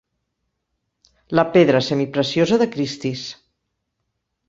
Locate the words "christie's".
2.77-3.27